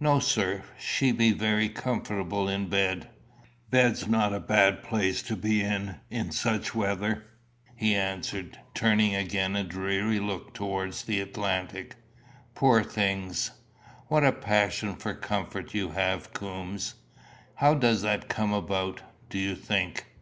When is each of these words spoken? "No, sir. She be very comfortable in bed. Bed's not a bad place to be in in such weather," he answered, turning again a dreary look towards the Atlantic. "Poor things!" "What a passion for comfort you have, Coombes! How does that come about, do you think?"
"No, 0.00 0.20
sir. 0.20 0.62
She 0.78 1.12
be 1.12 1.32
very 1.32 1.68
comfortable 1.68 2.48
in 2.48 2.70
bed. 2.70 3.10
Bed's 3.70 4.08
not 4.08 4.32
a 4.32 4.40
bad 4.40 4.82
place 4.82 5.20
to 5.24 5.36
be 5.36 5.60
in 5.60 5.96
in 6.08 6.32
such 6.32 6.74
weather," 6.74 7.26
he 7.76 7.94
answered, 7.94 8.58
turning 8.72 9.14
again 9.14 9.54
a 9.54 9.62
dreary 9.62 10.18
look 10.18 10.54
towards 10.54 11.04
the 11.04 11.20
Atlantic. 11.20 11.96
"Poor 12.54 12.82
things!" 12.82 13.50
"What 14.08 14.24
a 14.24 14.32
passion 14.32 14.96
for 14.96 15.12
comfort 15.12 15.74
you 15.74 15.90
have, 15.90 16.32
Coombes! 16.32 16.94
How 17.56 17.74
does 17.74 18.00
that 18.00 18.30
come 18.30 18.54
about, 18.54 19.02
do 19.28 19.38
you 19.38 19.54
think?" 19.54 20.06